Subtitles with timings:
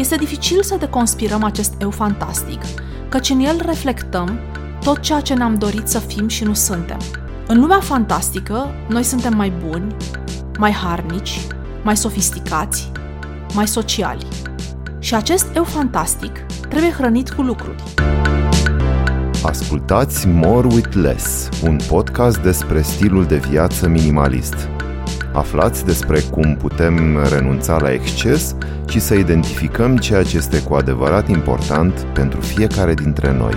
[0.00, 2.60] Este dificil să deconspirăm acest eu fantastic,
[3.08, 4.38] căci în el reflectăm
[4.84, 6.98] tot ceea ce ne-am dorit să fim și nu suntem.
[7.46, 9.96] În lumea fantastică, noi suntem mai buni,
[10.58, 11.40] mai harnici,
[11.82, 12.92] mai sofisticați,
[13.54, 14.26] mai sociali.
[14.98, 16.38] Și acest eu fantastic
[16.68, 17.82] trebuie hrănit cu lucruri.
[19.42, 24.68] Ascultați More with Less, un podcast despre stilul de viață minimalist.
[25.32, 28.54] Aflați despre cum putem renunța la exces
[28.90, 33.54] și să identificăm ceea ce este cu adevărat important pentru fiecare dintre noi.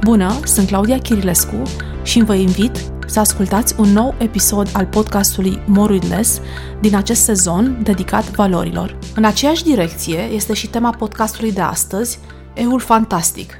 [0.00, 1.62] Bună, sunt Claudia Chirilescu
[2.02, 6.40] și vă invit să ascultați un nou episod al podcastului More with Less
[6.80, 8.98] din acest sezon dedicat valorilor.
[9.14, 12.18] În aceeași direcție este și tema podcastului de astăzi,
[12.54, 13.59] Eul Fantastic.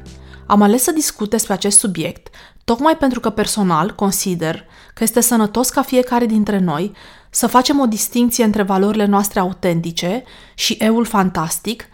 [0.50, 4.64] Am ales să discut despre acest subiect tocmai pentru că personal consider
[4.94, 6.92] că este sănătos ca fiecare dintre noi
[7.30, 10.24] să facem o distinție între valorile noastre autentice
[10.54, 11.88] și eul fantastic,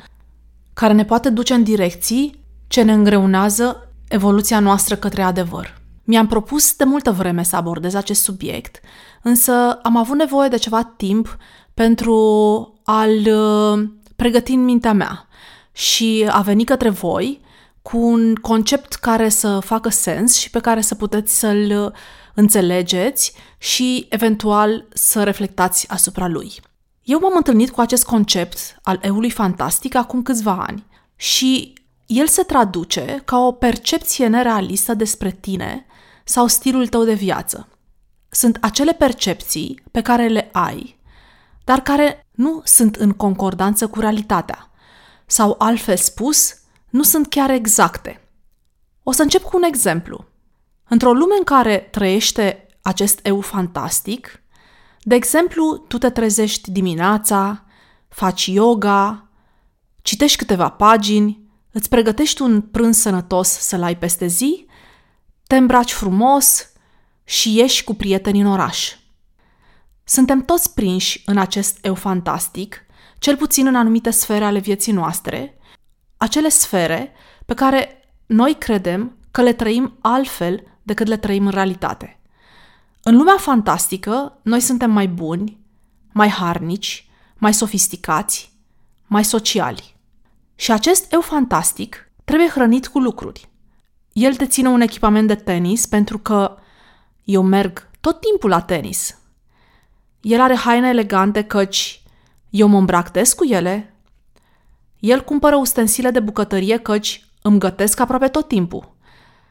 [0.75, 5.81] care ne poate duce în direcții ce ne îngreunează evoluția noastră către adevăr.
[6.05, 8.81] Mi-am propus de multă vreme să abordez acest subiect,
[9.23, 11.37] însă am avut nevoie de ceva timp
[11.75, 12.15] pentru
[12.85, 15.27] a-l uh, pregăti în mintea mea
[15.73, 17.45] și a veni către voi
[17.87, 21.93] cu un concept care să facă sens și pe care să puteți să-l uh,
[22.35, 26.53] înțelegeți și eventual să reflectați asupra lui.
[27.03, 31.73] Eu m-am întâlnit cu acest concept al eului fantastic acum câțiva ani și
[32.07, 35.87] el se traduce ca o percepție nerealistă despre tine
[36.25, 37.69] sau stilul tău de viață.
[38.29, 40.99] Sunt acele percepții pe care le ai,
[41.65, 44.71] dar care nu sunt în concordanță cu realitatea.
[45.27, 46.55] Sau altfel spus,
[46.97, 48.21] nu sunt chiar exacte.
[49.03, 50.25] O să încep cu un exemplu.
[50.89, 54.43] Într-o lume în care trăiește acest eu fantastic,
[55.03, 57.65] de exemplu, tu te trezești dimineața,
[58.09, 59.29] faci yoga,
[60.03, 61.41] citești câteva pagini,
[61.73, 64.67] îți pregătești un prânz sănătos să-l ai peste zi,
[65.47, 66.71] te îmbraci frumos
[67.25, 68.97] și ieși cu prieteni în oraș.
[70.05, 72.85] Suntem toți prinși în acest eu fantastic,
[73.19, 75.56] cel puțin în anumite sfere ale vieții noastre,
[76.17, 77.13] acele sfere
[77.47, 82.21] pe care noi credem că le trăim altfel decât le trăim în realitate.
[83.03, 85.61] În lumea fantastică, noi suntem mai buni,
[86.13, 88.53] mai harnici, mai sofisticați,
[89.07, 89.97] mai sociali.
[90.55, 93.49] Și acest eu fantastic trebuie hrănit cu lucruri.
[94.13, 96.57] El deține un echipament de tenis pentru că
[97.25, 99.19] eu merg tot timpul la tenis.
[100.21, 102.03] El are haine elegante căci
[102.51, 103.96] eu mă îmbrac des cu ele
[104.99, 108.95] el cumpără ustensile de bucătărie căci îmi gătesc aproape tot timpul.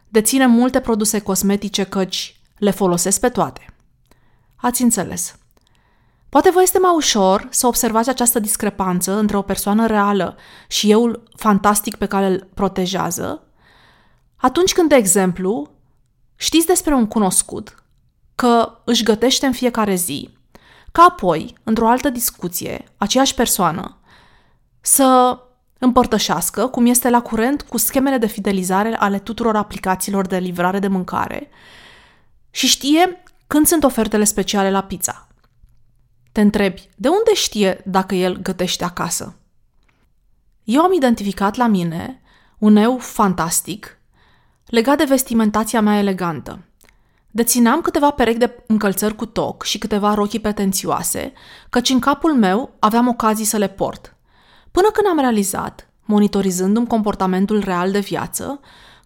[0.07, 3.65] Deține multe produse cosmetice căci le folosesc pe toate.
[4.55, 5.35] Ați înțeles.
[6.29, 11.23] Poate vă este mai ușor să observați această discrepanță între o persoană reală și eu
[11.35, 13.43] fantastic pe care îl protejează,
[14.35, 15.69] atunci când, de exemplu,
[16.35, 17.83] știți despre un cunoscut
[18.35, 20.37] că își gătește în fiecare zi,
[20.91, 23.97] ca apoi, într-o altă discuție, aceeași persoană
[24.85, 25.39] să
[25.79, 30.87] împărtășească cum este la curent cu schemele de fidelizare ale tuturor aplicațiilor de livrare de
[30.87, 31.49] mâncare
[32.51, 35.27] și știe când sunt ofertele speciale la pizza.
[36.31, 39.35] Te întrebi, de unde știe dacă el gătește acasă?
[40.63, 42.21] Eu am identificat la mine
[42.57, 43.97] un eu fantastic
[44.65, 46.59] legat de vestimentația mea elegantă.
[47.31, 51.33] Dețineam câteva perechi de încălțări cu toc și câteva rochii pretențioase,
[51.69, 54.09] căci în capul meu aveam ocazii să le port–
[54.75, 58.59] Până când am realizat, monitorizându-mi comportamentul real de viață,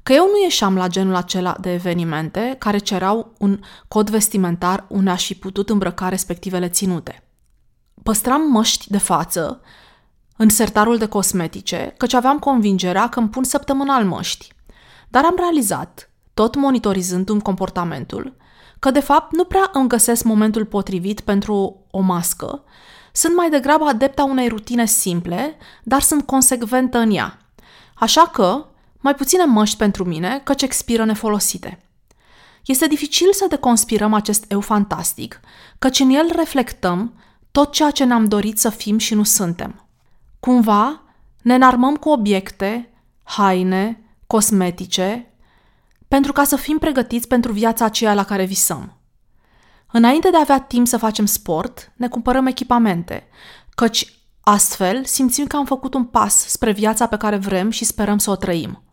[0.03, 5.09] că eu nu ieșeam la genul acela de evenimente care cereau un cod vestimentar unde
[5.09, 7.24] aș fi putut îmbrăca respectivele ținute.
[8.03, 9.62] Păstram măști de față
[10.38, 14.53] în sertarul de cosmetice, căci aveam convingerea că îmi pun săptămânal măști.
[15.09, 18.35] Dar am realizat, tot monitorizându-mi comportamentul,
[18.79, 22.63] că de fapt nu prea îmi găsesc momentul potrivit pentru o mască
[23.11, 27.40] sunt mai degrabă adepta unei rutine simple, dar sunt consecventă în ea.
[27.96, 28.66] Așa că,
[29.00, 31.79] mai puține măști pentru mine, căci expiră nefolosite.
[32.66, 35.40] Este dificil să deconspirăm acest eu fantastic,
[35.79, 37.14] căci în el reflectăm
[37.52, 39.88] tot ceea ce ne-am dorit să fim și nu suntem.
[40.40, 41.02] Cumva,
[41.41, 45.34] ne înarmăm cu obiecte, haine, cosmetice,
[46.08, 48.98] pentru ca să fim pregătiți pentru viața aceea la care visăm.
[49.91, 53.28] Înainte de a avea timp să facem sport, ne cumpărăm echipamente,
[53.76, 58.18] căci astfel simțim că am făcut un pas spre viața pe care vrem și sperăm
[58.18, 58.84] să o trăim.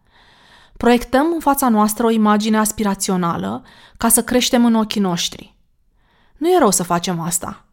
[0.76, 3.64] Proiectăm în fața noastră o imagine aspirațională
[3.96, 5.56] ca să creștem în ochii noștri.
[6.36, 7.64] Nu e rău să facem asta.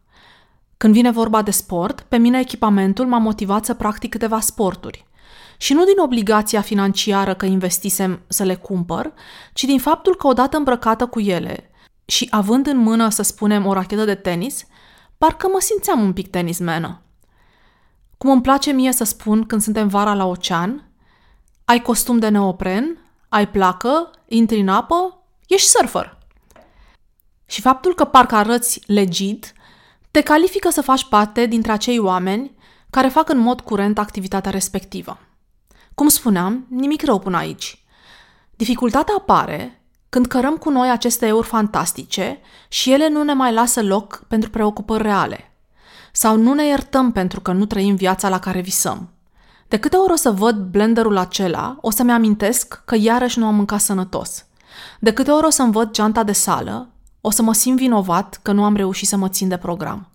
[0.76, 5.06] Când vine vorba de sport, pe mine echipamentul m-a motivat să practic câteva sporturi.
[5.56, 9.12] Și nu din obligația financiară că investisem să le cumpăr,
[9.52, 11.70] ci din faptul că odată îmbrăcată cu ele
[12.04, 14.64] și având în mână, să spunem, o rachetă de tenis,
[15.18, 17.02] parcă mă simțeam un pic tenismenă.
[18.18, 20.88] Cum îmi place mie să spun când suntem vara la ocean,
[21.64, 22.98] ai costum de neopren,
[23.28, 26.18] ai placă, intri în apă, ești surfer.
[27.46, 29.52] Și faptul că parcă arăți legit,
[30.10, 32.56] te califică să faci parte dintre acei oameni
[32.90, 35.18] care fac în mod curent activitatea respectivă.
[35.94, 37.84] Cum spuneam, nimic rău până aici.
[38.50, 39.83] Dificultatea apare
[40.14, 42.38] când cărăm cu noi aceste euri fantastice
[42.68, 45.52] și ele nu ne mai lasă loc pentru preocupări reale.
[46.12, 49.08] Sau nu ne iertăm pentru că nu trăim viața la care visăm.
[49.68, 53.54] De câte ori o să văd blenderul acela, o să-mi amintesc că iarăși nu am
[53.54, 54.44] mâncat sănătos.
[55.00, 56.88] De câte ori o să-mi văd geanta de sală,
[57.20, 60.08] o să mă simt vinovat că nu am reușit să mă țin de program.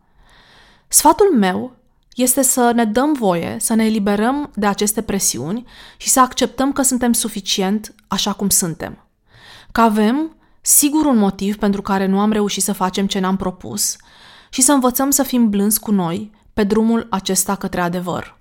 [0.88, 1.75] Sfatul meu
[2.16, 5.66] este să ne dăm voie să ne eliberăm de aceste presiuni
[5.98, 9.04] și să acceptăm că suntem suficient așa cum suntem.
[9.71, 13.95] Că avem sigur un motiv pentru care nu am reușit să facem ce ne-am propus
[14.50, 18.38] și să învățăm să fim blânzi cu noi pe drumul acesta către adevăr.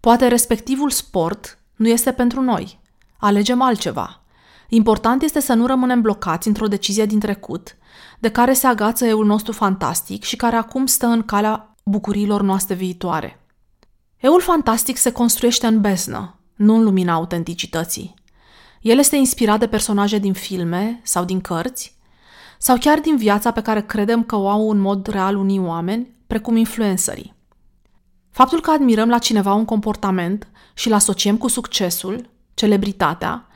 [0.00, 2.80] Poate respectivul sport nu este pentru noi.
[3.18, 4.22] Alegem altceva.
[4.68, 7.76] Important este să nu rămânem blocați într-o decizie din trecut,
[8.18, 12.74] de care se agață eul nostru fantastic și care acum stă în calea bucuriilor noastre
[12.74, 13.40] viitoare.
[14.16, 18.14] Eul fantastic se construiește în beznă, nu în lumina autenticității.
[18.80, 21.96] El este inspirat de personaje din filme sau din cărți,
[22.58, 26.16] sau chiar din viața pe care credem că o au în mod real unii oameni,
[26.26, 27.34] precum influencerii.
[28.30, 33.46] Faptul că admirăm la cineva un comportament și îl asociem cu succesul, celebritatea,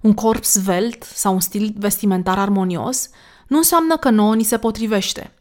[0.00, 3.10] un corp svelt sau un stil vestimentar armonios,
[3.46, 5.34] nu înseamnă că nouă ni se potrivește.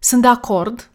[0.00, 0.90] Sunt de acord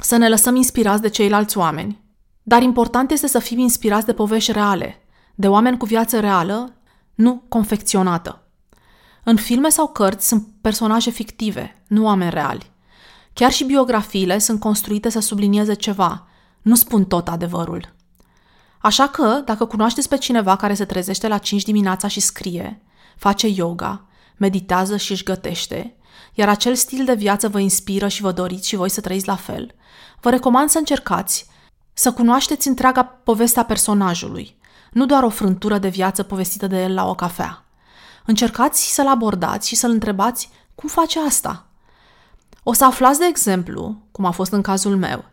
[0.00, 2.00] să ne lăsăm inspirați de ceilalți oameni,
[2.42, 5.02] dar important este să fim inspirați de povești reale,
[5.34, 6.75] de oameni cu viață reală,
[7.16, 8.40] nu confecționată.
[9.24, 12.70] În filme sau cărți sunt personaje fictive, nu oameni reali.
[13.32, 16.26] Chiar și biografiile sunt construite să sublinieze ceva,
[16.62, 17.94] nu spun tot adevărul.
[18.78, 22.82] Așa că, dacă cunoașteți pe cineva care se trezește la 5 dimineața și scrie,
[23.16, 25.96] face yoga, meditează și își gătește,
[26.34, 29.36] iar acel stil de viață vă inspiră și vă doriți și voi să trăiți la
[29.36, 29.74] fel,
[30.20, 31.46] vă recomand să încercați
[31.92, 34.55] să cunoașteți întreaga povestea personajului,
[34.96, 37.64] nu doar o frântură de viață povestită de el la o cafea.
[38.24, 41.66] Încercați să-l abordați și să-l întrebați cum face asta.
[42.62, 45.24] O să aflați, de exemplu, cum a fost în cazul meu,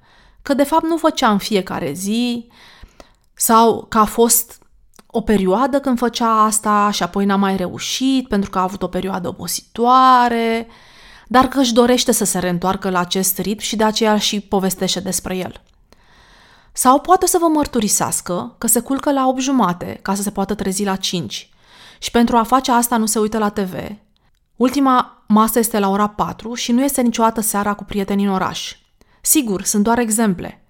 [0.41, 2.47] că de fapt nu făcea în fiecare zi
[3.33, 4.61] sau că a fost
[5.07, 8.87] o perioadă când făcea asta și apoi n-a mai reușit pentru că a avut o
[8.87, 10.67] perioadă opositoare,
[11.27, 14.99] dar că își dorește să se reîntoarcă la acest ritm și de aceea și povestește
[14.99, 15.61] despre el.
[16.73, 20.55] Sau poate să vă mărturisească că se culcă la 8 jumate ca să se poată
[20.55, 21.49] trezi la 5
[21.99, 23.73] și pentru a face asta nu se uită la TV.
[24.55, 28.75] Ultima masă este la ora 4 și nu este niciodată seara cu prietenii în oraș.
[29.21, 30.65] Sigur, sunt doar exemple.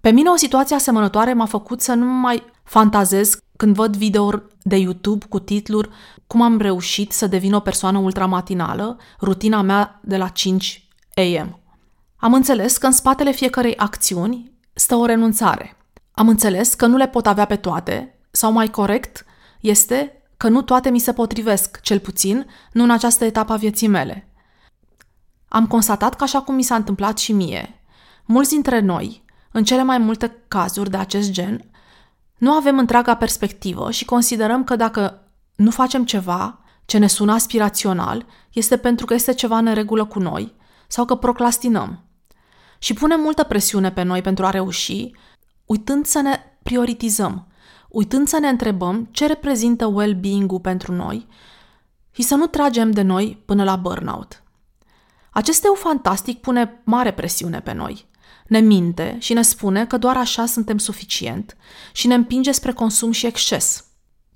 [0.00, 4.76] Pe mine o situație asemănătoare m-a făcut să nu mai fantazez când văd video de
[4.76, 5.88] YouTube cu titluri
[6.26, 11.60] Cum am reușit să devin o persoană ultramatinală, rutina mea de la 5 AM.
[12.16, 15.76] Am înțeles că în spatele fiecărei acțiuni stă o renunțare.
[16.12, 19.24] Am înțeles că nu le pot avea pe toate, sau mai corect
[19.60, 23.88] este că nu toate mi se potrivesc, cel puțin nu în această etapă a vieții
[23.88, 24.28] mele.
[25.48, 27.82] Am constatat că așa cum mi s-a întâmplat și mie,
[28.24, 31.70] mulți dintre noi, în cele mai multe cazuri de acest gen,
[32.36, 35.22] nu avem întreaga perspectivă și considerăm că dacă
[35.56, 40.18] nu facem ceva ce ne sună aspirațional, este pentru că este ceva în regulă cu
[40.18, 40.54] noi
[40.86, 42.07] sau că procrastinăm.
[42.78, 45.10] Și punem multă presiune pe noi pentru a reuși,
[45.64, 47.46] uitând să ne prioritizăm,
[47.88, 51.26] uitând să ne întrebăm ce reprezintă well-being-ul pentru noi
[52.10, 54.42] și să nu tragem de noi până la burnout.
[55.30, 58.06] Acest eu fantastic pune mare presiune pe noi.
[58.46, 61.56] Ne minte și ne spune că doar așa suntem suficient
[61.92, 63.84] și ne împinge spre consum și exces.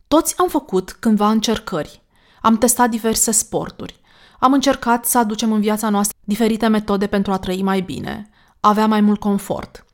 [0.09, 2.03] Toți am făcut cândva încercări.
[2.41, 4.01] Am testat diverse sporturi.
[4.39, 8.31] Am încercat să aducem în viața noastră diferite metode pentru a trăi mai bine,
[8.69, 9.85] avea mai mult confort.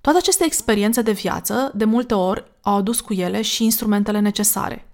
[0.00, 4.88] Toate aceste experiențe de viață, de multe ori, au adus cu ele și instrumentele necesare.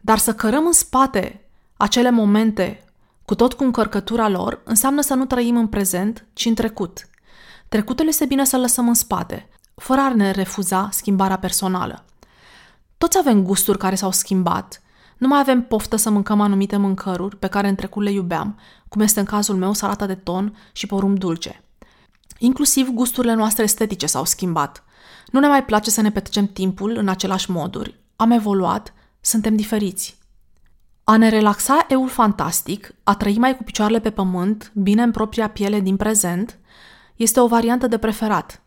[0.00, 2.84] Dar să cărăm în spate acele momente
[3.24, 7.08] cu tot cu încărcătura lor, înseamnă să nu trăim în prezent, ci în trecut.
[7.68, 12.04] Trecutul este bine să lăsăm în spate, fără a ne refuza schimbarea personală.
[12.98, 14.82] Toți avem gusturi care s-au schimbat.
[15.18, 18.58] Nu mai avem poftă să mâncăm anumite mâncăruri pe care în trecut le iubeam,
[18.88, 21.60] cum este în cazul meu salata de ton și porumb dulce.
[22.38, 24.84] Inclusiv gusturile noastre estetice s-au schimbat.
[25.30, 28.00] Nu ne mai place să ne petrecem timpul în același moduri.
[28.16, 30.18] Am evoluat, suntem diferiți.
[31.04, 35.48] A ne relaxa eul fantastic, a trăi mai cu picioarele pe pământ, bine în propria
[35.48, 36.58] piele din prezent,
[37.16, 38.62] este o variantă de preferat.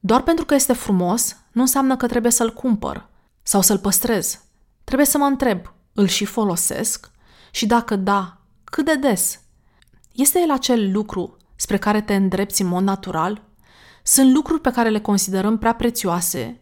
[0.00, 3.08] Doar pentru că este frumos, nu înseamnă că trebuie să-l cumpăr
[3.42, 4.40] sau să-l păstrez.
[4.84, 7.10] Trebuie să mă întreb, îl și folosesc?
[7.50, 9.40] Și dacă da, cât de des?
[10.12, 13.42] Este el acel lucru spre care te îndrepți în mod natural?
[14.02, 16.60] Sunt lucruri pe care le considerăm prea prețioase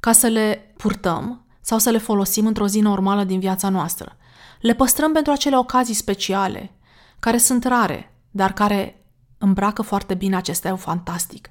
[0.00, 4.16] ca să le purtăm sau să le folosim într-o zi normală din viața noastră.
[4.60, 6.74] Le păstrăm pentru acele ocazii speciale,
[7.18, 9.06] care sunt rare, dar care
[9.38, 11.50] îmbracă foarte bine acest eu fantastic.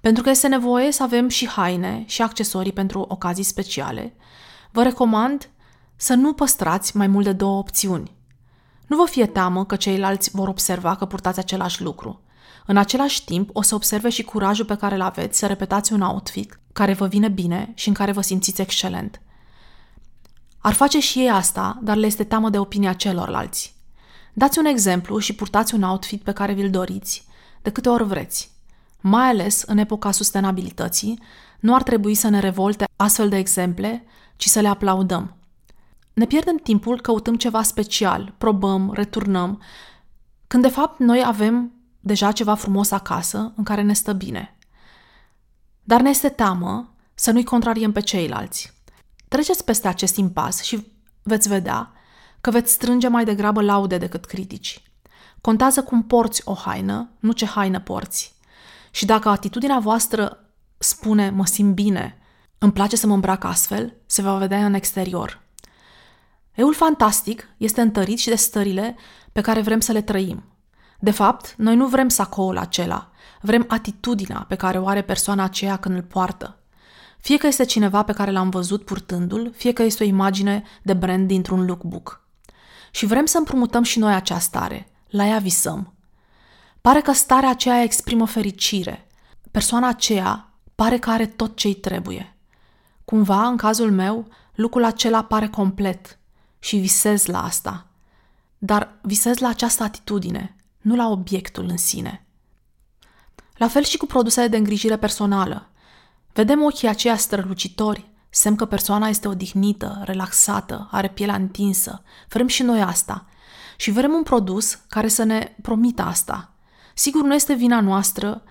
[0.00, 4.16] Pentru că este nevoie să avem și haine și accesorii pentru ocazii speciale,
[4.70, 5.50] vă recomand
[5.96, 8.18] să nu păstrați mai mult de două opțiuni.
[8.90, 12.20] Nu vă fie teamă că ceilalți vor observa că purtați același lucru.
[12.66, 16.00] În același timp, o să observe și curajul pe care îl aveți să repetați un
[16.00, 19.20] outfit care vă vine bine și în care vă simțiți excelent.
[20.58, 23.74] Ar face și ei asta, dar le este teamă de opinia celorlalți.
[24.32, 27.24] Dați un exemplu și purtați un outfit pe care vi-l doriți,
[27.62, 28.50] de câte ori vreți.
[29.00, 31.22] Mai ales în epoca sustenabilității,
[31.60, 34.04] nu ar trebui să ne revolte astfel de exemple,
[34.36, 35.34] ci să le aplaudăm.
[36.12, 39.62] Ne pierdem timpul căutând ceva special, probăm, returnăm,
[40.46, 44.56] când de fapt noi avem deja ceva frumos acasă în care ne stă bine.
[45.82, 48.72] Dar ne este teamă să nu-i contrariem pe ceilalți.
[49.28, 51.92] Treceți peste acest impas și veți vedea
[52.40, 54.82] că veți strânge mai degrabă laude decât critici.
[55.40, 58.34] Contează cum porți o haină, nu ce haină porți.
[58.90, 62.18] Și dacă atitudinea voastră spune mă simt bine,
[62.58, 65.42] îmi place să mă îmbrac astfel, se va vedea în exterior.
[66.52, 68.96] Eul fantastic este întărit și de stările
[69.32, 70.44] pe care vrem să le trăim.
[70.98, 75.76] De fapt, noi nu vrem sacoul acela, vrem atitudinea pe care o are persoana aceea
[75.76, 76.58] când îl poartă.
[77.20, 80.92] Fie că este cineva pe care l-am văzut purtându-l, fie că este o imagine de
[80.92, 82.24] brand dintr-un lookbook.
[82.90, 85.94] Și vrem să împrumutăm și noi acea stare, la ea visăm.
[86.80, 89.06] Pare că starea aceea exprimă fericire.
[89.50, 92.36] Persoana aceea pare că are tot ce-i trebuie.
[93.04, 96.18] Cumva, în cazul meu, lucrul acela pare complet
[96.60, 97.86] și visez la asta.
[98.58, 102.26] Dar visez la această atitudine, nu la obiectul în sine.
[103.56, 105.70] La fel și cu produsele de îngrijire personală.
[106.32, 112.02] Vedem ochii aceia strălucitori, semn că persoana este odihnită, relaxată, are pielea întinsă.
[112.28, 113.26] Vrem și noi asta.
[113.76, 116.52] Și vrem un produs care să ne promită asta.
[116.94, 118.42] Sigur, nu este vina noastră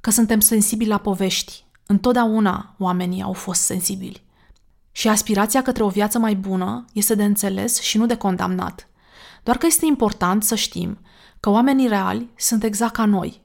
[0.00, 1.64] că suntem sensibili la povești.
[1.86, 4.26] Întotdeauna oamenii au fost sensibili.
[4.92, 8.88] Și aspirația către o viață mai bună este de înțeles și nu de condamnat.
[9.42, 10.98] Doar că este important să știm
[11.40, 13.42] că oamenii reali sunt exact ca noi,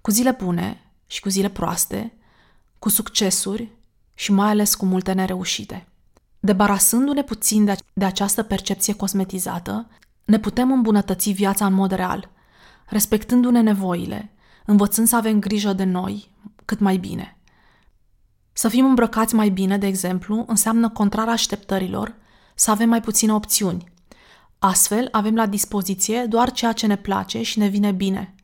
[0.00, 2.12] cu zile bune și cu zile proaste,
[2.78, 3.70] cu succesuri
[4.14, 5.86] și mai ales cu multe nereușite.
[6.40, 9.88] Debarasându-ne puțin de, de această percepție cosmetizată,
[10.24, 12.30] ne putem îmbunătăți viața în mod real,
[12.86, 14.32] respectându-ne nevoile,
[14.64, 16.30] învățând să avem grijă de noi
[16.64, 17.38] cât mai bine.
[18.60, 22.14] Să fim îmbrăcați mai bine, de exemplu, înseamnă contrar așteptărilor,
[22.54, 23.84] să avem mai puține opțiuni.
[24.58, 28.34] Astfel, avem la dispoziție doar ceea ce ne place și ne vine bine.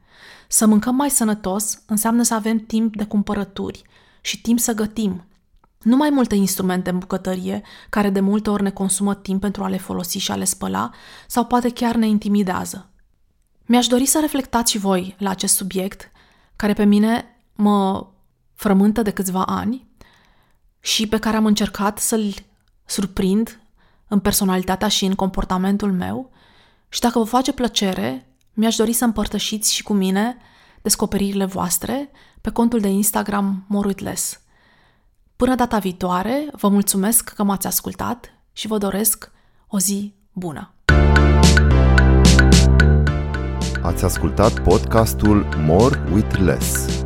[0.49, 3.82] Să mâncăm mai sănătos înseamnă să avem timp de cumpărături
[4.20, 5.25] și timp să gătim.
[5.82, 9.68] Nu mai multe instrumente în bucătărie, care de multe ori ne consumă timp pentru a
[9.68, 10.90] le folosi și a le spăla,
[11.26, 12.90] sau poate chiar ne intimidează.
[13.66, 16.11] Mi-aș dori să reflectați și voi la acest subiect,
[16.56, 18.06] care pe mine mă
[18.54, 19.86] frământă de câțiva ani
[20.87, 22.35] și pe care am încercat să-l
[22.85, 23.61] surprind
[24.09, 26.31] în personalitatea și în comportamentul meu
[26.88, 30.37] și dacă vă face plăcere, mi-aș dori să împărtășiți și cu mine
[30.83, 34.40] descoperirile voastre pe contul de Instagram Moruitless.
[35.37, 39.31] Până data viitoare, vă mulțumesc că m-ați ascultat și vă doresc
[39.69, 40.75] o zi bună!
[43.83, 47.05] Ați ascultat podcastul More with Less